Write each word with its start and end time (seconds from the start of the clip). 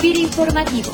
FIRA 0.00 0.18
Informativo. 0.20 0.90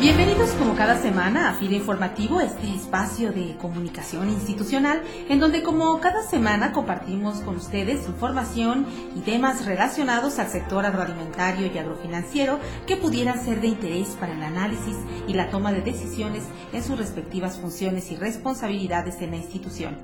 Bienvenidos 0.00 0.50
como 0.52 0.74
cada 0.74 1.00
semana 1.02 1.50
a 1.50 1.54
FIRA 1.54 1.74
Informativo, 1.74 2.40
este 2.40 2.74
espacio 2.74 3.32
de 3.32 3.56
comunicación 3.60 4.30
institucional 4.30 5.02
en 5.28 5.38
donde 5.38 5.62
como 5.62 6.00
cada 6.00 6.22
semana 6.22 6.72
compartimos 6.72 7.40
con 7.40 7.56
ustedes 7.56 8.06
información 8.06 8.86
y 9.16 9.20
temas 9.20 9.66
relacionados 9.66 10.38
al 10.38 10.48
sector 10.48 10.86
agroalimentario 10.86 11.66
y 11.66 11.76
agrofinanciero 11.76 12.58
que 12.86 12.96
pudieran 12.96 13.44
ser 13.44 13.60
de 13.60 13.68
interés 13.68 14.08
para 14.18 14.32
el 14.32 14.42
análisis 14.42 14.96
y 15.26 15.34
la 15.34 15.50
toma 15.50 15.72
de 15.72 15.82
decisiones 15.82 16.44
en 16.72 16.82
sus 16.82 16.98
respectivas 16.98 17.58
funciones 17.58 18.10
y 18.10 18.16
responsabilidades 18.16 19.20
en 19.20 19.32
la 19.32 19.36
institución. 19.36 19.98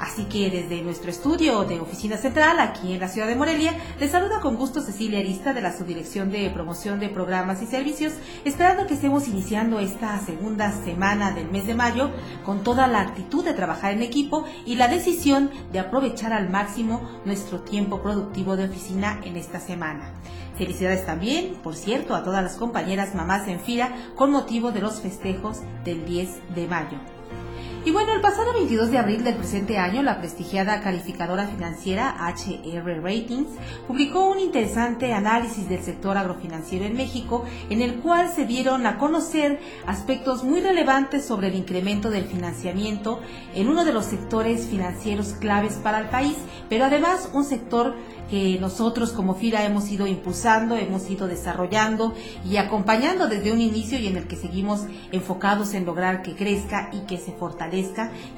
Así 0.00 0.24
que 0.24 0.48
desde 0.48 0.80
nuestro 0.80 1.10
estudio 1.10 1.64
de 1.64 1.78
Oficina 1.78 2.16
Central, 2.16 2.58
aquí 2.58 2.94
en 2.94 3.00
la 3.00 3.08
ciudad 3.08 3.28
de 3.28 3.36
Morelia, 3.36 3.74
les 4.00 4.10
saluda 4.10 4.40
con 4.40 4.56
gusto 4.56 4.80
Cecilia 4.80 5.18
Arista 5.18 5.52
de 5.52 5.60
la 5.60 5.76
Subdirección 5.76 6.30
de 6.30 6.48
Promoción 6.48 6.98
de 7.00 7.10
Programas 7.10 7.60
y 7.60 7.66
Servicios, 7.66 8.14
esperando 8.46 8.86
que 8.86 8.94
estemos 8.94 9.28
iniciando 9.28 9.78
esta 9.78 10.18
segunda 10.20 10.72
semana 10.84 11.32
del 11.32 11.50
mes 11.50 11.66
de 11.66 11.74
mayo 11.74 12.10
con 12.46 12.62
toda 12.62 12.86
la 12.86 13.02
actitud 13.02 13.44
de 13.44 13.52
trabajar 13.52 13.92
en 13.92 14.00
equipo 14.00 14.46
y 14.64 14.76
la 14.76 14.88
decisión 14.88 15.50
de 15.70 15.80
aprovechar 15.80 16.32
al 16.32 16.48
máximo 16.48 17.02
nuestro 17.26 17.60
tiempo 17.60 18.00
productivo 18.00 18.56
de 18.56 18.64
oficina 18.64 19.20
en 19.22 19.36
esta 19.36 19.60
semana. 19.60 20.14
Felicidades 20.56 21.04
también, 21.04 21.56
por 21.62 21.74
cierto, 21.74 22.14
a 22.14 22.24
todas 22.24 22.42
las 22.42 22.56
compañeras 22.56 23.14
mamás 23.14 23.46
en 23.48 23.60
fila 23.60 23.92
con 24.16 24.30
motivo 24.30 24.72
de 24.72 24.80
los 24.80 25.02
festejos 25.02 25.58
del 25.84 26.06
10 26.06 26.54
de 26.54 26.66
mayo. 26.68 26.96
Y 27.82 27.92
bueno, 27.92 28.12
el 28.12 28.20
pasado 28.20 28.52
22 28.52 28.90
de 28.90 28.98
abril 28.98 29.24
del 29.24 29.36
presente 29.36 29.78
año, 29.78 30.02
la 30.02 30.18
prestigiada 30.18 30.82
calificadora 30.82 31.46
financiera 31.46 32.14
HR 32.28 33.02
Ratings 33.02 33.48
publicó 33.86 34.28
un 34.28 34.38
interesante 34.38 35.14
análisis 35.14 35.66
del 35.66 35.82
sector 35.82 36.18
agrofinanciero 36.18 36.84
en 36.84 36.94
México, 36.94 37.46
en 37.70 37.80
el 37.80 38.00
cual 38.00 38.30
se 38.30 38.44
dieron 38.44 38.86
a 38.86 38.98
conocer 38.98 39.60
aspectos 39.86 40.44
muy 40.44 40.60
relevantes 40.60 41.24
sobre 41.24 41.48
el 41.48 41.54
incremento 41.54 42.10
del 42.10 42.26
financiamiento 42.26 43.20
en 43.54 43.66
uno 43.68 43.86
de 43.86 43.94
los 43.94 44.04
sectores 44.04 44.66
financieros 44.66 45.28
claves 45.40 45.76
para 45.82 46.00
el 46.00 46.10
país, 46.10 46.36
pero 46.68 46.84
además 46.84 47.30
un 47.32 47.44
sector 47.44 47.94
que 48.28 48.58
nosotros 48.60 49.10
como 49.10 49.34
FIRA 49.34 49.64
hemos 49.64 49.90
ido 49.90 50.06
impulsando, 50.06 50.76
hemos 50.76 51.10
ido 51.10 51.26
desarrollando 51.26 52.14
y 52.44 52.58
acompañando 52.58 53.26
desde 53.26 53.50
un 53.52 53.60
inicio 53.60 53.98
y 53.98 54.06
en 54.06 54.18
el 54.18 54.28
que 54.28 54.36
seguimos 54.36 54.82
enfocados 55.10 55.74
en 55.74 55.84
lograr 55.84 56.22
que 56.22 56.36
crezca 56.36 56.90
y 56.92 57.00
que 57.06 57.16
se 57.16 57.32
fortalezca. 57.32 57.69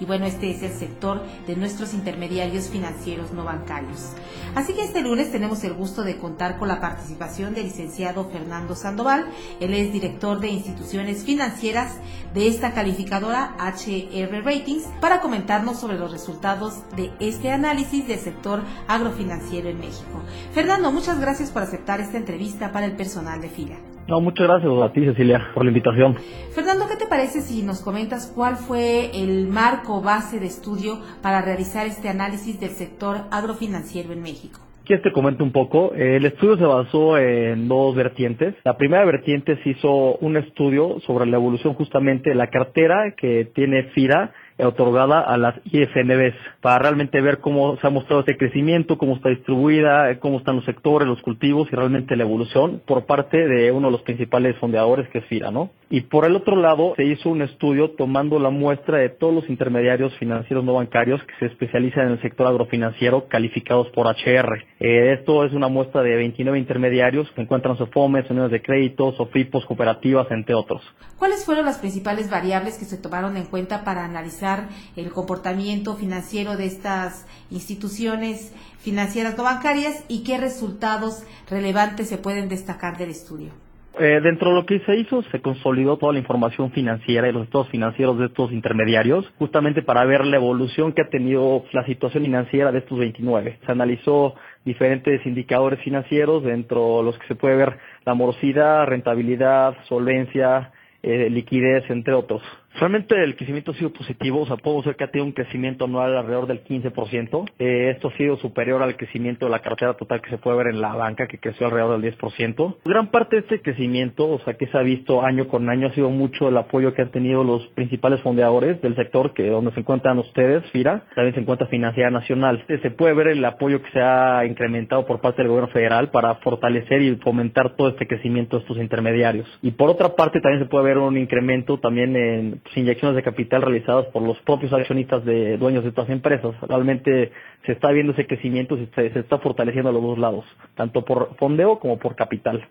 Y 0.00 0.05
bueno, 0.05 0.27
este 0.27 0.50
es 0.50 0.62
el 0.62 0.72
sector 0.72 1.22
de 1.47 1.56
nuestros 1.56 1.94
intermediarios 1.94 2.69
financieros 2.69 3.33
no 3.33 3.44
bancarios. 3.44 4.11
Así 4.55 4.74
que 4.74 4.84
este 4.84 5.00
lunes 5.00 5.33
tenemos 5.33 5.64
el 5.64 5.72
gusto 5.72 6.02
de 6.02 6.19
contar 6.19 6.58
con 6.58 6.69
la 6.69 6.80
participación 6.80 7.55
del 7.55 7.64
licenciado 7.64 8.28
Fernando 8.30 8.74
Sandoval. 8.74 9.27
Él 9.61 9.72
es 9.72 9.92
director 9.92 10.41
de 10.41 10.48
instituciones 10.48 11.24
financieras 11.24 11.94
de 12.34 12.48
esta 12.48 12.72
calificadora 12.72 13.56
HR 13.58 14.44
Ratings 14.44 14.84
para 15.00 15.20
comentarnos 15.20 15.80
sobre 15.80 15.98
los 15.98 16.12
resultados 16.12 16.83
de 16.96 17.11
este 17.20 17.50
análisis 17.50 18.06
del 18.06 18.19
sector 18.19 18.62
agrofinanciero 18.89 19.69
en 19.69 19.78
México. 19.78 20.22
Fernando, 20.52 20.92
muchas 20.92 21.19
gracias 21.19 21.50
por 21.50 21.62
aceptar 21.62 22.00
esta 22.00 22.19
entrevista 22.19 22.72
para 22.72 22.86
el 22.86 22.92
personal 22.96 23.41
de 23.41 23.48
FIRA. 23.48 23.92
No, 24.08 24.20
muchas 24.20 24.47
gracias 24.48 24.72
a 24.72 24.92
ti, 24.92 25.05
Cecilia, 25.05 25.50
por 25.55 25.64
la 25.64 25.70
invitación. 25.70 26.17
Fernando, 26.55 26.86
¿qué 26.89 26.97
te 26.97 27.06
parece 27.06 27.41
si 27.41 27.62
nos 27.62 27.81
comentas 27.83 28.33
cuál 28.34 28.56
fue 28.56 29.11
el 29.14 29.47
marco 29.47 30.03
base 30.03 30.41
de 30.41 30.47
estudio 30.47 30.98
para 31.22 31.41
realizar 31.41 31.86
este 31.86 32.08
análisis 32.08 32.58
del 32.58 32.70
sector 32.70 33.19
agrofinanciero 33.30 34.12
en 34.12 34.23
México? 34.23 34.61
Quieres 34.84 35.05
te 35.05 35.12
comento 35.12 35.45
un 35.45 35.53
poco. 35.53 35.92
El 35.95 36.25
estudio 36.25 36.56
se 36.56 36.64
basó 36.64 37.17
en 37.17 37.69
dos 37.69 37.95
vertientes. 37.95 38.56
La 38.64 38.77
primera 38.77 39.05
vertiente 39.05 39.56
se 39.62 39.70
hizo 39.70 40.17
un 40.17 40.36
estudio 40.36 40.98
sobre 41.06 41.27
la 41.27 41.36
evolución 41.36 41.75
justamente 41.75 42.30
de 42.30 42.34
la 42.34 42.48
cartera 42.48 43.14
que 43.17 43.48
tiene 43.55 43.84
FIRA 43.95 44.33
otorgada 44.67 45.20
a 45.20 45.36
las 45.36 45.55
IFNBs 45.64 46.34
para 46.61 46.78
realmente 46.78 47.20
ver 47.20 47.39
cómo 47.39 47.77
se 47.77 47.86
ha 47.86 47.90
mostrado 47.90 48.20
este 48.20 48.36
crecimiento, 48.36 48.98
cómo 48.98 49.17
está 49.17 49.28
distribuida, 49.28 50.18
cómo 50.20 50.39
están 50.39 50.56
los 50.56 50.64
sectores, 50.64 51.08
los 51.08 51.23
cultivos 51.23 51.68
y 51.73 51.77
realmente 51.77 52.17
la 52.17 52.24
evolución 52.24 52.83
por 52.86 53.06
parte 53.06 53.36
de 53.36 53.70
uno 53.72 53.89
de 53.89 53.92
los 53.92 54.02
principales 54.02 54.56
fondeadores 54.58 55.08
que 55.08 55.18
es 55.18 55.27
FIRA, 55.27 55.51
¿no? 55.51 55.70
Y 55.90 56.02
por 56.02 56.24
el 56.24 56.36
otro 56.36 56.56
lado, 56.56 56.95
se 56.96 57.05
hizo 57.05 57.28
un 57.28 57.42
estudio 57.42 57.90
tomando 57.90 58.39
la 58.39 58.51
muestra 58.51 58.98
de 58.98 59.11
todos 59.11 59.34
los 59.34 59.51
intermediarios 59.51 60.17
financieros 60.18 60.64
no 60.64 60.74
bancarios 60.74 61.20
que 61.24 61.34
se 61.39 61.46
especializan 61.46 62.06
en 62.06 62.12
el 62.12 62.22
sector 62.22 62.46
agrofinanciero 62.46 63.28
calificados 63.28 63.89
por 63.90 64.06
HR. 64.06 64.64
Eh, 64.80 65.12
esto 65.18 65.45
es 65.45 65.52
una 65.52 65.68
muestra 65.68 66.02
de 66.02 66.17
29 66.17 66.58
intermediarios 66.58 67.30
que 67.33 67.42
encuentran 67.42 67.77
SOFOMES, 67.77 68.30
uniones 68.30 68.52
de 68.52 68.62
crédito, 68.62 69.12
SOFIPOS, 69.12 69.67
cooperativas, 69.67 70.30
entre 70.30 70.55
otros. 70.55 70.83
¿Cuáles 71.18 71.45
fueron 71.45 71.67
las 71.67 71.78
principales 71.78 72.30
variables 72.30 72.78
que 72.78 72.84
se 72.84 72.96
tomaron 72.96 73.36
en 73.36 73.45
cuenta 73.45 73.84
para 73.84 74.05
analizar 74.05 74.52
el 74.96 75.11
comportamiento 75.11 75.96
financiero 75.96 76.57
de 76.57 76.67
estas 76.67 77.27
instituciones 77.51 78.52
financieras 78.79 79.36
no 79.36 79.45
bancarias 79.45 80.05
y 80.08 80.24
qué 80.24 80.39
resultados 80.39 81.23
relevantes 81.48 82.08
se 82.08 82.18
pueden 82.18 82.48
destacar 82.48 82.98
del 82.98 83.11
estudio? 83.11 83.52
Eh, 83.98 84.20
dentro 84.23 84.48
de 84.48 84.55
lo 84.55 84.64
que 84.64 84.80
se 84.80 84.96
hizo, 84.96 85.23
se 85.24 85.42
consolidó 85.42 85.98
toda 85.98 86.14
la 86.14 86.18
información 86.18 86.73
financiera 86.73 87.29
y 87.29 87.33
los 87.33 87.45
estados 87.45 87.68
financieros 87.68 88.18
de 88.18 88.27
estos 88.27 88.51
intermediarios, 88.51 89.30
justamente 89.39 89.83
para 89.83 90.07
ver 90.07 90.24
la 90.24 90.36
evolución 90.36 90.95
que 90.95 91.02
ha 91.02 91.11
tenido 91.11 91.64
la 91.73 91.84
situación 91.84 92.24
financiera 92.24 92.73
de 92.73 92.79
estos 92.79 92.98
29. 92.98 93.58
Se 93.67 93.73
analizó 93.73 94.34
diferentes 94.64 95.24
indicadores 95.27 95.79
financieros, 95.80 96.42
dentro 96.42 96.98
de 96.98 97.02
los 97.05 97.19
que 97.19 97.27
se 97.27 97.34
puede 97.34 97.57
ver 97.57 97.79
la 98.07 98.14
morosidad, 98.14 98.86
rentabilidad, 98.86 99.77
solvencia, 99.89 100.73
eh, 101.02 101.29
liquidez, 101.29 101.84
entre 101.90 102.14
otros. 102.14 102.40
Realmente 102.78 103.22
el 103.22 103.36
crecimiento 103.36 103.72
ha 103.72 103.74
sido 103.74 103.92
positivo, 103.92 104.40
o 104.40 104.46
sea, 104.46 104.56
puedo 104.56 104.83
ser 104.83 104.96
que 104.96 105.05
ha 105.05 105.10
tenido 105.10 105.27
un 105.27 105.33
crecimiento 105.33 105.84
anual 105.84 106.16
alrededor 106.16 106.46
del 106.46 106.64
15%. 106.64 107.50
Eh, 107.58 107.90
esto 107.94 108.08
ha 108.08 108.16
sido 108.16 108.36
superior 108.38 108.83
al 108.83 108.96
crecimiento 108.96 109.46
de 109.46 109.50
la 109.50 109.60
cartera 109.60 109.94
total 109.94 110.20
que 110.22 110.30
se 110.30 110.38
puede 110.38 110.56
ver 110.56 110.66
en 110.68 110.80
la 110.80 110.94
banca, 110.94 111.27
que 111.27 111.38
creció 111.38 111.66
alrededor 111.66 112.00
del 112.00 112.16
10%. 112.16 112.77
Gran 112.84 113.08
parte 113.08 113.36
de 113.36 113.42
este 113.42 113.60
crecimiento, 113.60 114.28
o 114.28 114.38
sea, 114.40 114.55
que 114.55 114.66
se 114.66 114.78
ha 114.78 114.83
visto 114.83 115.22
año 115.22 115.48
con 115.48 115.68
año, 115.68 115.88
ha 115.88 115.92
sido 115.92 116.10
mucho 116.10 116.48
el 116.48 116.56
apoyo 116.56 116.94
que 116.94 117.02
han 117.02 117.10
tenido 117.10 117.44
los 117.44 117.66
principales 117.68 118.20
fondeadores 118.22 118.80
del 118.80 118.96
sector, 118.96 119.34
que 119.34 119.48
donde 119.48 119.72
se 119.72 119.80
encuentran 119.80 120.18
ustedes, 120.18 120.64
FIRA, 120.70 121.04
también 121.14 121.34
se 121.34 121.40
encuentra 121.40 121.66
Financiera 121.66 122.10
Nacional. 122.10 122.64
Se 122.66 122.90
puede 122.90 123.14
ver 123.14 123.28
el 123.28 123.44
apoyo 123.44 123.83
que 123.83 123.90
se 123.90 124.00
ha 124.00 124.44
incrementado 124.46 125.06
por 125.06 125.20
parte 125.20 125.42
del 125.42 125.48
gobierno 125.48 125.72
federal 125.72 126.10
para 126.10 126.36
fortalecer 126.36 127.02
y 127.02 127.16
fomentar 127.16 127.77
todo 127.77 127.89
este 127.89 128.06
crecimiento 128.06 128.56
de 128.56 128.62
estos 128.62 128.78
intermediarios. 128.78 129.46
Y 129.62 129.72
por 129.72 129.90
otra 129.90 130.14
parte, 130.16 130.40
también 130.40 130.62
se 130.62 130.69
puede 130.69 130.84
ver 130.84 130.99
un 130.99 131.19
incremento 131.19 131.78
también 131.78 132.16
en 132.16 132.62
inyecciones 132.75 133.17
de 133.17 133.23
capital 133.23 133.62
realizadas 133.62 134.06
por 134.06 134.23
los 134.23 134.38
propios 134.40 134.73
accionistas 134.73 135.25
de 135.25 135.56
dueños 135.58 135.82
de 135.82 135.90
estas 135.90 136.08
empresas. 136.08 136.55
Realmente 136.62 137.32
se 137.67 137.73
está 137.73 137.90
viendo 137.90 138.12
ese 138.12 138.26
crecimiento, 138.26 138.76
se, 138.76 139.11
se 139.11 139.19
está 139.19 139.38
fortaleciendo 139.38 139.90
a 139.90 139.93
los 139.93 140.02
dos 140.02 140.19
lados, 140.19 140.44
tanto 140.75 141.05
por 141.05 141.37
fondeo 141.37 141.78
como 141.78 141.99
por 141.99 142.17
capital. 142.17 142.67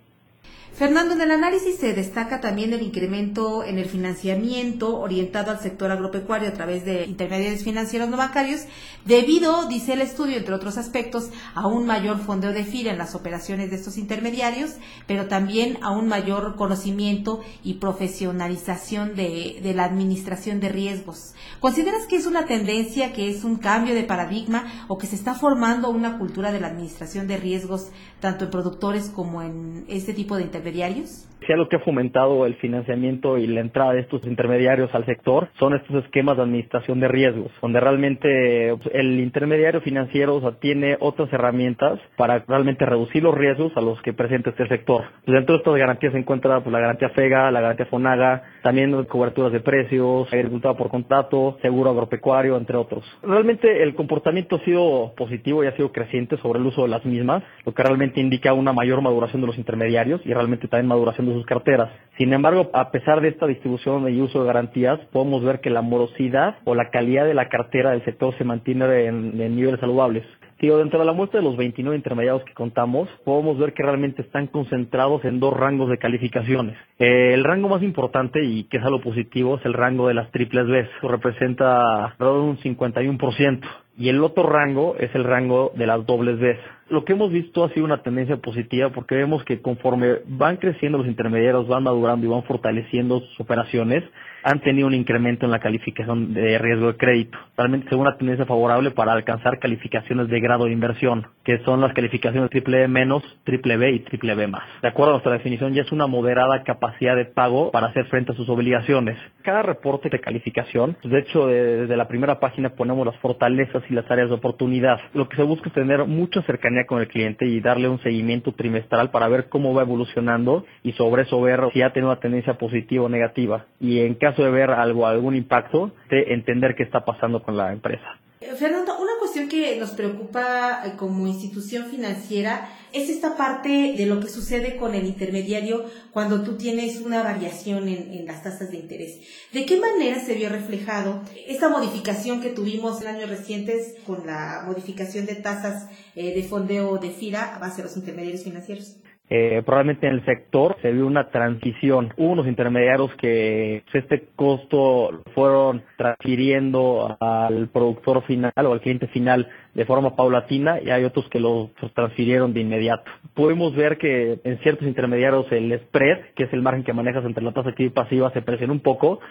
Fernando, 0.73 1.13
en 1.13 1.21
el 1.21 1.31
análisis 1.31 1.75
se 1.75 1.93
destaca 1.93 2.39
también 2.39 2.71
el 2.73 2.81
incremento 2.81 3.63
en 3.63 3.77
el 3.77 3.85
financiamiento 3.85 4.99
orientado 4.99 5.51
al 5.51 5.59
sector 5.59 5.91
agropecuario 5.91 6.47
a 6.47 6.53
través 6.53 6.85
de 6.85 7.03
intermediarios 7.05 7.63
financieros 7.63 8.09
no 8.09 8.15
bancarios, 8.15 8.61
debido, 9.05 9.67
dice 9.67 9.93
el 9.93 10.01
estudio, 10.01 10.37
entre 10.37 10.55
otros 10.55 10.77
aspectos, 10.77 11.29
a 11.55 11.67
un 11.67 11.85
mayor 11.85 12.19
fondeo 12.19 12.53
de 12.53 12.63
FIRA 12.63 12.93
en 12.93 12.97
las 12.97 13.15
operaciones 13.15 13.69
de 13.69 13.75
estos 13.75 13.97
intermediarios, 13.97 14.75
pero 15.07 15.27
también 15.27 15.77
a 15.81 15.91
un 15.91 16.07
mayor 16.07 16.55
conocimiento 16.55 17.41
y 17.63 17.75
profesionalización 17.75 19.13
de, 19.13 19.59
de 19.61 19.73
la 19.73 19.83
administración 19.83 20.61
de 20.61 20.69
riesgos. 20.69 21.33
¿Consideras 21.59 22.07
que 22.07 22.15
es 22.15 22.25
una 22.25 22.45
tendencia, 22.45 23.11
que 23.11 23.29
es 23.29 23.43
un 23.43 23.57
cambio 23.57 23.93
de 23.93 24.03
paradigma 24.03 24.85
o 24.87 24.97
que 24.97 25.05
se 25.05 25.15
está 25.15 25.35
formando 25.35 25.89
una 25.89 26.17
cultura 26.17 26.51
de 26.51 26.61
la 26.61 26.67
administración 26.67 27.27
de 27.27 27.37
riesgos 27.37 27.89
tanto 28.19 28.45
en 28.45 28.51
productores 28.51 29.09
como 29.09 29.41
en 29.41 29.83
este 29.89 30.13
tipo 30.13 30.37
de 30.37 30.43
intermediarios? 30.43 30.60
Intermediarios? 30.61 31.25
Si 31.45 31.51
algo 31.51 31.67
que 31.67 31.77
ha 31.77 31.79
fomentado 31.79 32.45
el 32.45 32.55
financiamiento 32.55 33.37
y 33.39 33.47
la 33.47 33.61
entrada 33.61 33.93
de 33.93 34.01
estos 34.01 34.23
intermediarios 34.25 34.93
al 34.93 35.05
sector 35.05 35.47
son 35.57 35.73
estos 35.73 36.03
esquemas 36.03 36.37
de 36.37 36.43
administración 36.43 36.99
de 36.99 37.07
riesgos, 37.07 37.51
donde 37.61 37.79
realmente 37.79 38.75
pues, 38.75 38.93
el 38.93 39.19
intermediario 39.19 39.81
financiero 39.81 40.39
tiene 40.59 40.97
otras 40.99 41.33
herramientas 41.33 41.99
para 42.15 42.43
realmente 42.47 42.85
reducir 42.85 43.23
los 43.23 43.33
riesgos 43.33 43.71
a 43.75 43.81
los 43.81 43.99
que 44.03 44.13
presenta 44.13 44.51
este 44.51 44.67
sector. 44.67 45.05
Pues, 45.25 45.35
dentro 45.35 45.55
de 45.55 45.59
estas 45.59 45.75
garantías 45.75 46.13
se 46.13 46.19
encuentra 46.19 46.61
pues, 46.61 46.71
la 46.71 46.79
garantía 46.79 47.09
FEGA, 47.09 47.49
la 47.49 47.61
garantía 47.61 47.87
FONAGA, 47.87 48.43
también 48.61 49.03
coberturas 49.05 49.51
de 49.51 49.61
precios, 49.61 50.31
agricultura 50.31 50.75
por 50.75 50.89
contrato, 50.89 51.57
seguro 51.63 51.89
agropecuario, 51.89 52.55
entre 52.55 52.77
otros. 52.77 53.03
Realmente 53.23 53.81
el 53.81 53.95
comportamiento 53.95 54.57
ha 54.57 54.65
sido 54.65 55.13
positivo 55.17 55.63
y 55.63 55.67
ha 55.67 55.75
sido 55.75 55.91
creciente 55.91 56.37
sobre 56.37 56.59
el 56.59 56.67
uso 56.67 56.83
de 56.83 56.89
las 56.89 57.03
mismas, 57.03 57.41
lo 57.65 57.73
que 57.73 57.81
realmente 57.81 58.19
indica 58.19 58.53
una 58.53 58.73
mayor 58.73 59.01
maduración 59.01 59.41
de 59.41 59.47
los 59.47 59.57
intermediarios 59.57 60.21
y 60.23 60.33
realmente 60.33 60.67
también 60.67 60.87
maduración 60.87 61.25
de 61.25 61.30
sus 61.33 61.45
carteras. 61.45 61.89
Sin 62.17 62.33
embargo, 62.33 62.69
a 62.73 62.91
pesar 62.91 63.21
de 63.21 63.29
esta 63.29 63.47
distribución 63.47 64.07
y 64.13 64.21
uso 64.21 64.41
de 64.41 64.45
garantías, 64.45 64.99
podemos 65.11 65.43
ver 65.43 65.59
que 65.59 65.69
la 65.69 65.81
morosidad 65.81 66.57
o 66.65 66.75
la 66.75 66.89
calidad 66.91 67.25
de 67.25 67.33
la 67.33 67.49
cartera 67.49 67.91
del 67.91 68.03
sector 68.05 68.37
se 68.37 68.43
mantiene 68.43 69.05
en, 69.05 69.37
niveles 69.55 69.79
saludables. 69.79 70.23
Tío, 70.59 70.77
dentro 70.77 70.99
de 70.99 71.05
la 71.05 71.13
muestra 71.13 71.39
de 71.39 71.45
los 71.45 71.57
29 71.57 71.97
intermediarios 71.97 72.43
que 72.45 72.53
contamos, 72.53 73.09
podemos 73.25 73.57
ver 73.57 73.73
que 73.73 73.81
realmente 73.81 74.21
están 74.21 74.47
concentrados 74.47 75.25
en 75.25 75.39
dos 75.39 75.53
rangos 75.57 75.89
de 75.89 75.97
calificaciones. 75.97 76.77
Eh, 77.03 77.33
el 77.33 77.43
rango 77.43 77.67
más 77.67 77.81
importante 77.81 78.43
y 78.43 78.65
que 78.65 78.77
es 78.77 78.83
algo 78.83 79.01
positivo 79.01 79.57
es 79.57 79.65
el 79.65 79.73
rango 79.73 80.07
de 80.07 80.13
las 80.13 80.29
triples 80.29 80.67
B. 80.67 80.81
Eso 80.81 81.07
representa 81.07 82.05
alrededor 82.05 82.43
de 82.43 82.49
un 82.51 82.57
51%. 82.59 83.67
Y 83.97 84.09
el 84.09 84.23
otro 84.23 84.43
rango 84.43 84.95
es 84.99 85.13
el 85.15 85.23
rango 85.23 85.71
de 85.75 85.87
las 85.87 86.05
dobles 86.05 86.39
B. 86.39 86.57
Lo 86.89 87.03
que 87.03 87.13
hemos 87.13 87.31
visto 87.31 87.63
ha 87.63 87.69
sido 87.69 87.85
una 87.85 88.03
tendencia 88.03 88.37
positiva 88.37 88.89
porque 88.89 89.15
vemos 89.15 89.43
que 89.45 89.61
conforme 89.61 90.17
van 90.27 90.57
creciendo 90.57 90.97
los 90.99 91.07
intermediarios, 91.07 91.67
van 91.67 91.83
madurando 91.83 92.25
y 92.25 92.29
van 92.29 92.43
fortaleciendo 92.43 93.19
sus 93.19 93.39
operaciones, 93.39 94.03
han 94.43 94.59
tenido 94.61 94.87
un 94.87 94.93
incremento 94.93 95.45
en 95.45 95.51
la 95.51 95.59
calificación 95.59 96.33
de 96.33 96.57
riesgo 96.57 96.87
de 96.87 96.97
crédito. 96.97 97.37
Realmente 97.55 97.87
es 97.89 97.93
una 97.93 98.17
tendencia 98.17 98.45
favorable 98.45 98.91
para 98.91 99.13
alcanzar 99.13 99.59
calificaciones 99.59 100.27
de 100.29 100.39
grado 100.39 100.65
de 100.65 100.71
inversión, 100.71 101.27
que 101.43 101.59
son 101.59 101.81
las 101.81 101.93
calificaciones 101.93 102.49
triple 102.49 102.83
E 102.83 102.87
menos, 102.87 103.23
triple 103.43 103.77
B 103.77 103.91
y 103.91 103.99
triple 103.99 104.35
B 104.35 104.47
más. 104.47 104.63
De 104.81 104.87
acuerdo 104.87 105.11
a 105.11 105.13
nuestra 105.15 105.33
definición, 105.33 105.73
ya 105.73 105.83
es 105.83 105.91
una 105.91 106.07
moderada 106.07 106.63
capacidad 106.63 106.90
de 106.99 107.25
pago 107.25 107.71
para 107.71 107.87
hacer 107.87 108.05
frente 108.05 108.31
a 108.31 108.35
sus 108.35 108.47
obligaciones. 108.49 109.17
Cada 109.43 109.63
reporte 109.63 110.09
de 110.09 110.19
calificación, 110.19 110.97
de 111.03 111.19
hecho, 111.19 111.47
desde 111.47 111.97
la 111.97 112.07
primera 112.07 112.39
página 112.39 112.75
ponemos 112.75 113.05
las 113.05 113.17
fortalezas 113.17 113.83
y 113.89 113.93
las 113.93 114.09
áreas 114.09 114.29
de 114.29 114.35
oportunidad. 114.35 114.99
Lo 115.13 115.27
que 115.27 115.37
se 115.37 115.43
busca 115.43 115.69
es 115.69 115.73
tener 115.73 116.05
mucha 116.05 116.41
cercanía 116.43 116.85
con 116.85 117.01
el 117.01 117.07
cliente 117.07 117.45
y 117.45 117.59
darle 117.59 117.89
un 117.89 117.99
seguimiento 118.01 118.53
trimestral 118.53 119.09
para 119.09 119.27
ver 119.27 119.49
cómo 119.49 119.73
va 119.73 119.81
evolucionando 119.81 120.65
y 120.83 120.91
sobre 120.93 121.23
eso 121.23 121.41
ver 121.41 121.61
si 121.73 121.81
ha 121.81 121.91
tenido 121.91 122.11
una 122.11 122.19
tendencia 122.19 122.57
positiva 122.57 123.05
o 123.05 123.09
negativa. 123.09 123.65
Y 123.79 123.99
en 123.99 124.15
caso 124.15 124.43
de 124.43 124.51
ver 124.51 124.71
algo, 124.71 125.07
algún 125.07 125.35
impacto, 125.35 125.91
de 126.09 126.33
entender 126.33 126.75
qué 126.75 126.83
está 126.83 127.03
pasando 127.03 127.41
con 127.41 127.57
la 127.57 127.71
empresa. 127.71 128.19
Eh, 128.41 128.55
Fernando, 128.57 128.93
una 128.99 129.10
cuestión 129.31 129.47
que 129.47 129.79
nos 129.79 129.91
preocupa 129.91 130.83
eh, 130.85 130.93
como 130.97 131.25
institución 131.25 131.85
financiera 131.85 132.69
es 132.91 133.09
esta 133.09 133.37
parte 133.37 133.93
de 133.97 134.05
lo 134.05 134.19
que 134.19 134.27
sucede 134.27 134.75
con 134.75 134.93
el 134.93 135.05
intermediario 135.05 135.85
cuando 136.11 136.43
tú 136.43 136.57
tienes 136.57 136.99
una 136.99 137.23
variación 137.23 137.87
en, 137.87 138.25
las 138.25 138.43
tasas 138.43 138.71
de 138.71 138.77
interés. 138.77 139.21
¿De 139.53 139.65
qué 139.65 139.79
manera 139.79 140.19
se 140.19 140.33
vio 140.33 140.49
reflejado 140.49 141.21
esta 141.47 141.69
modificación 141.69 142.41
que 142.41 142.49
tuvimos 142.49 143.01
en 143.01 143.07
años 143.07 143.29
recientes 143.29 143.95
con 144.05 144.27
la 144.27 144.63
modificación 144.67 145.25
de 145.25 145.35
tasas 145.35 145.87
eh, 146.15 146.35
de 146.35 146.43
fondeo 146.43 146.97
de 146.97 147.11
FIRA 147.11 147.55
a 147.55 147.59
base 147.59 147.77
de 147.77 147.83
los 147.83 147.95
intermediarios 147.95 148.43
financieros? 148.43 148.97
Eh, 149.33 149.63
probablemente 149.65 150.07
en 150.07 150.15
el 150.15 150.25
sector 150.25 150.75
se 150.81 150.91
vio 150.91 151.07
una 151.07 151.29
transición. 151.29 152.13
Hubo 152.17 152.33
unos 152.33 152.47
intermediarios 152.47 153.15
que 153.15 153.81
pues, 153.89 154.03
este 154.03 154.27
costo 154.35 155.21
fueron 155.33 155.83
transfiriendo 155.95 157.15
al 157.17 157.69
productor 157.69 158.23
final 158.23 158.51
o 158.57 158.73
al 158.73 158.81
cliente 158.81 159.07
final 159.07 159.47
de 159.73 159.85
forma 159.85 160.17
paulatina 160.17 160.81
y 160.81 160.89
hay 160.89 161.05
otros 161.05 161.29
que 161.29 161.39
lo 161.39 161.69
transfirieron 161.93 162.53
de 162.53 162.59
inmediato. 162.59 163.09
Podemos 163.33 163.73
ver 163.73 163.97
que 163.97 164.41
en 164.43 164.59
ciertos 164.63 164.85
intermediarios 164.85 165.49
el 165.51 165.79
spread, 165.79 166.33
que 166.35 166.43
es 166.43 166.51
el 166.51 166.61
margen 166.61 166.83
que 166.83 166.91
manejas 166.91 167.23
entre 167.23 167.41
la 167.41 167.53
tasa 167.53 167.69
activa 167.69 167.87
y 167.87 167.91
pasiva, 167.91 168.33
se 168.33 168.41
presionó 168.41 168.73
un 168.73 168.81
poco. 168.81 169.21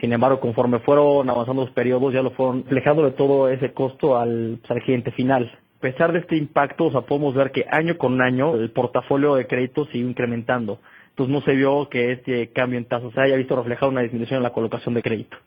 Sin 0.00 0.10
embargo, 0.14 0.40
conforme 0.40 0.78
fueron 0.78 1.28
avanzando 1.28 1.66
los 1.66 1.72
periodos, 1.72 2.14
ya 2.14 2.22
lo 2.22 2.30
fueron 2.30 2.62
reflejando 2.64 3.04
de 3.04 3.10
todo 3.10 3.50
ese 3.50 3.74
costo 3.74 4.16
al, 4.16 4.56
pues, 4.62 4.70
al 4.70 4.82
cliente 4.84 5.10
final. 5.10 5.52
A 5.80 5.82
pesar 5.82 6.12
de 6.12 6.18
este 6.18 6.36
impacto, 6.36 6.88
o 6.88 6.90
sea, 6.90 7.00
podemos 7.00 7.34
ver 7.34 7.52
que 7.52 7.64
año 7.70 7.96
con 7.96 8.20
año 8.20 8.54
el 8.54 8.70
portafolio 8.70 9.34
de 9.34 9.46
créditos 9.46 9.88
sigue 9.88 10.06
incrementando. 10.06 10.78
Entonces 11.08 11.32
no 11.32 11.40
se 11.40 11.54
vio 11.54 11.88
que 11.88 12.12
este 12.12 12.52
cambio 12.52 12.78
en 12.78 12.84
tasas 12.84 13.16
haya 13.16 13.34
visto 13.34 13.56
reflejado 13.56 13.90
una 13.90 14.02
disminución 14.02 14.36
en 14.36 14.42
la 14.42 14.52
colocación 14.52 14.92
de 14.92 15.02
crédito. 15.02 15.38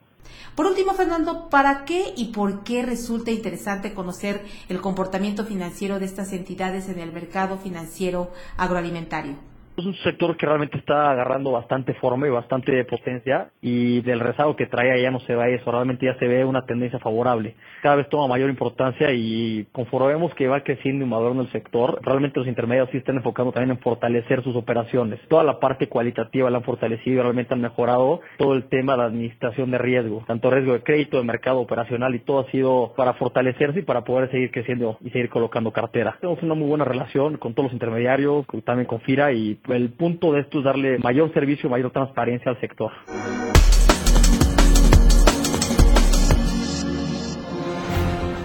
Por 0.56 0.66
último, 0.66 0.92
Fernando, 0.94 1.48
¿para 1.50 1.84
qué 1.84 2.06
y 2.16 2.32
por 2.32 2.64
qué 2.64 2.82
resulta 2.82 3.30
interesante 3.30 3.94
conocer 3.94 4.42
el 4.68 4.80
comportamiento 4.80 5.44
financiero 5.44 6.00
de 6.00 6.06
estas 6.06 6.32
entidades 6.32 6.88
en 6.88 6.98
el 6.98 7.12
mercado 7.12 7.58
financiero 7.58 8.32
agroalimentario? 8.56 9.53
Es 9.76 9.84
un 9.84 9.94
sector 9.96 10.36
que 10.36 10.46
realmente 10.46 10.78
está 10.78 11.10
agarrando 11.10 11.50
bastante 11.50 11.94
forma 11.94 12.28
y 12.28 12.30
bastante 12.30 12.84
potencia 12.84 13.48
y 13.60 14.02
del 14.02 14.20
rezago 14.20 14.54
que 14.54 14.66
trae 14.66 15.02
ya 15.02 15.10
no 15.10 15.18
se 15.18 15.34
va 15.34 15.48
eso, 15.48 15.68
realmente 15.72 16.06
ya 16.06 16.16
se 16.20 16.28
ve 16.28 16.44
una 16.44 16.64
tendencia 16.64 17.00
favorable. 17.00 17.56
Cada 17.82 17.96
vez 17.96 18.08
toma 18.08 18.28
mayor 18.28 18.50
importancia 18.50 19.10
y 19.10 19.66
conforme 19.72 20.12
vemos 20.14 20.32
que 20.36 20.46
va 20.46 20.60
creciendo 20.60 21.04
y 21.04 21.08
madurando 21.08 21.42
el 21.42 21.50
sector, 21.50 21.98
realmente 22.02 22.38
los 22.38 22.46
intermediarios 22.46 22.92
sí 22.92 22.98
están 22.98 23.16
enfocando 23.16 23.50
también 23.50 23.76
en 23.76 23.82
fortalecer 23.82 24.44
sus 24.44 24.54
operaciones. 24.54 25.18
Toda 25.28 25.42
la 25.42 25.58
parte 25.58 25.88
cualitativa 25.88 26.48
la 26.50 26.58
han 26.58 26.64
fortalecido 26.64 27.18
y 27.18 27.22
realmente 27.22 27.52
han 27.52 27.60
mejorado 27.60 28.20
todo 28.38 28.54
el 28.54 28.68
tema 28.68 28.96
de 28.96 29.02
administración 29.02 29.72
de 29.72 29.78
riesgo, 29.78 30.22
tanto 30.28 30.52
riesgo 30.52 30.74
de 30.74 30.84
crédito, 30.84 31.18
de 31.18 31.24
mercado 31.24 31.58
operacional 31.58 32.14
y 32.14 32.20
todo 32.20 32.46
ha 32.46 32.50
sido 32.52 32.92
para 32.96 33.14
fortalecerse 33.14 33.80
y 33.80 33.82
para 33.82 34.04
poder 34.04 34.30
seguir 34.30 34.52
creciendo 34.52 34.98
y 35.00 35.10
seguir 35.10 35.30
colocando 35.30 35.72
cartera. 35.72 36.16
Tenemos 36.20 36.40
una 36.44 36.54
muy 36.54 36.68
buena 36.68 36.84
relación 36.84 37.38
con 37.38 37.54
todos 37.54 37.64
los 37.64 37.72
intermediarios, 37.72 38.46
también 38.64 38.86
con 38.86 39.00
FIRA 39.00 39.32
y 39.32 39.58
el 39.68 39.92
punto 39.92 40.32
de 40.32 40.40
esto 40.40 40.58
es 40.58 40.64
darle 40.64 40.98
mayor 40.98 41.32
servicio, 41.32 41.70
mayor 41.70 41.90
transparencia 41.90 42.50
al 42.50 42.60
sector. 42.60 42.92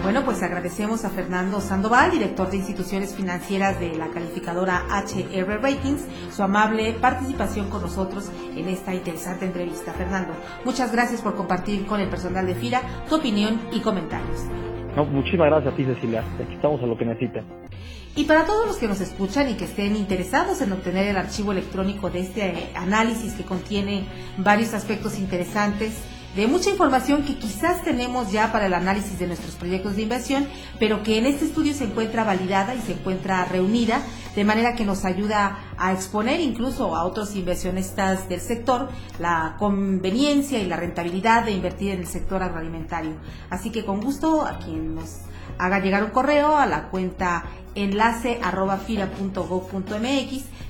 Bueno, 0.02 0.24
pues 0.24 0.42
agradecemos 0.42 1.04
a 1.04 1.10
Fernando 1.10 1.60
Sandoval, 1.60 2.10
director 2.10 2.50
de 2.50 2.56
instituciones 2.56 3.14
financieras 3.14 3.78
de 3.78 3.94
la 3.96 4.08
calificadora 4.08 4.82
HR 4.88 5.60
Ratings, 5.62 6.04
su 6.32 6.42
amable 6.42 6.94
participación 6.94 7.70
con 7.70 7.82
nosotros 7.82 8.32
en 8.56 8.68
esta 8.68 8.92
interesante 8.92 9.44
entrevista. 9.44 9.92
Fernando, 9.92 10.32
muchas 10.64 10.90
gracias 10.90 11.22
por 11.22 11.36
compartir 11.36 11.86
con 11.86 12.00
el 12.00 12.08
personal 12.08 12.44
de 12.44 12.56
FIRA 12.56 12.80
tu 13.08 13.16
opinión 13.16 13.60
y 13.72 13.80
comentarios. 13.80 14.48
No, 14.96 15.04
muchísimas 15.04 15.48
gracias 15.48 15.74
a 15.74 15.76
ti, 15.76 15.84
Cecilia. 15.84 16.24
Aquí 16.42 16.54
estamos 16.54 16.82
a 16.82 16.86
lo 16.86 16.96
que 16.96 17.04
necesiten. 17.04 17.44
Y 18.16 18.24
para 18.24 18.44
todos 18.44 18.66
los 18.66 18.76
que 18.76 18.88
nos 18.88 19.00
escuchan 19.00 19.48
y 19.48 19.54
que 19.54 19.66
estén 19.66 19.94
interesados 19.94 20.60
en 20.60 20.72
obtener 20.72 21.06
el 21.06 21.16
archivo 21.16 21.52
electrónico 21.52 22.10
de 22.10 22.20
este 22.20 22.72
análisis 22.74 23.34
que 23.34 23.44
contiene 23.44 24.04
varios 24.36 24.74
aspectos 24.74 25.18
interesantes, 25.18 25.92
de 26.34 26.46
mucha 26.46 26.70
información 26.70 27.24
que 27.24 27.36
quizás 27.36 27.82
tenemos 27.82 28.30
ya 28.30 28.52
para 28.52 28.66
el 28.66 28.74
análisis 28.74 29.18
de 29.18 29.26
nuestros 29.26 29.56
proyectos 29.56 29.96
de 29.96 30.02
inversión, 30.02 30.46
pero 30.78 31.02
que 31.02 31.18
en 31.18 31.26
este 31.26 31.44
estudio 31.44 31.74
se 31.74 31.84
encuentra 31.84 32.22
validada 32.24 32.74
y 32.74 32.80
se 32.80 32.92
encuentra 32.92 33.44
reunida, 33.46 34.00
de 34.36 34.44
manera 34.44 34.74
que 34.74 34.84
nos 34.84 35.04
ayuda 35.04 35.58
a 35.76 35.92
exponer 35.92 36.40
incluso 36.40 36.94
a 36.94 37.04
otros 37.04 37.34
inversionistas 37.34 38.28
del 38.28 38.40
sector 38.40 38.88
la 39.18 39.56
conveniencia 39.58 40.60
y 40.60 40.66
la 40.66 40.76
rentabilidad 40.76 41.44
de 41.44 41.52
invertir 41.52 41.92
en 41.92 42.00
el 42.00 42.06
sector 42.06 42.42
agroalimentario. 42.42 43.14
Así 43.50 43.70
que 43.70 43.84
con 43.84 44.00
gusto 44.00 44.46
a 44.46 44.58
quien 44.58 44.94
nos 44.94 45.22
haga 45.60 45.78
llegar 45.78 46.02
un 46.02 46.10
correo 46.10 46.56
a 46.56 46.66
la 46.66 46.88
cuenta 46.88 47.44
enlace 47.74 48.40
arroba 48.42 48.80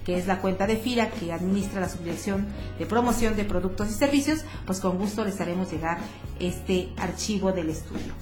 que 0.04 0.18
es 0.18 0.26
la 0.26 0.38
cuenta 0.40 0.66
de 0.66 0.76
FIRA 0.76 1.10
que 1.10 1.32
administra 1.32 1.80
la 1.80 1.88
subdirección 1.88 2.48
de 2.78 2.86
promoción 2.86 3.36
de 3.36 3.44
productos 3.44 3.90
y 3.90 3.94
servicios, 3.94 4.44
pues 4.66 4.80
con 4.80 4.98
gusto 4.98 5.24
les 5.24 5.40
haremos 5.40 5.70
llegar 5.70 5.98
este 6.40 6.88
archivo 6.98 7.52
del 7.52 7.70
estudio. 7.70 8.12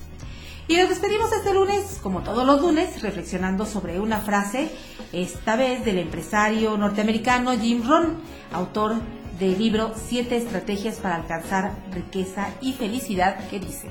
Y 0.68 0.76
nos 0.76 0.90
despedimos 0.90 1.32
este 1.32 1.54
lunes, 1.54 1.98
como 2.02 2.20
todos 2.20 2.46
los 2.46 2.60
lunes, 2.60 3.00
reflexionando 3.00 3.64
sobre 3.64 3.98
una 4.00 4.18
frase, 4.18 4.70
esta 5.12 5.56
vez 5.56 5.82
del 5.86 5.98
empresario 5.98 6.76
norteamericano 6.76 7.58
Jim 7.58 7.82
Rohn, 7.88 8.18
autor 8.52 8.96
del 9.38 9.58
libro 9.58 9.94
Siete 9.96 10.36
estrategias 10.36 10.96
para 10.96 11.16
alcanzar 11.16 11.72
riqueza 11.92 12.50
y 12.60 12.74
felicidad, 12.74 13.48
que 13.48 13.60
dice, 13.60 13.88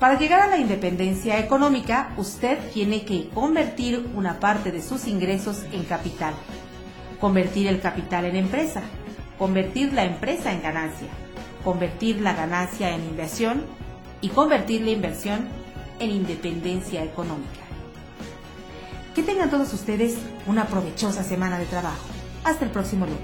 para 0.00 0.18
llegar 0.18 0.40
a 0.40 0.46
la 0.46 0.56
independencia 0.56 1.38
económica, 1.38 2.14
usted 2.16 2.58
tiene 2.72 3.04
que 3.04 3.28
convertir 3.28 4.10
una 4.14 4.40
parte 4.40 4.72
de 4.72 4.80
sus 4.80 5.06
ingresos 5.06 5.64
en 5.72 5.84
capital, 5.84 6.32
convertir 7.20 7.66
el 7.66 7.82
capital 7.82 8.24
en 8.24 8.36
empresa, 8.36 8.80
convertir 9.38 9.92
la 9.92 10.04
empresa 10.04 10.52
en 10.52 10.62
ganancia, 10.62 11.08
convertir 11.62 12.22
la 12.22 12.32
ganancia 12.32 12.94
en 12.94 13.04
inversión 13.04 13.62
y 14.22 14.30
convertir 14.30 14.80
la 14.80 14.90
inversión 14.90 15.46
en 15.98 16.10
independencia 16.10 17.04
económica. 17.04 17.60
Que 19.14 19.22
tengan 19.22 19.50
todos 19.50 19.74
ustedes 19.74 20.16
una 20.46 20.64
provechosa 20.64 21.22
semana 21.22 21.58
de 21.58 21.66
trabajo. 21.66 22.06
Hasta 22.42 22.64
el 22.64 22.70
próximo 22.70 23.04
lunes. 23.04 23.20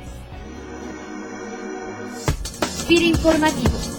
informativo 2.90 3.95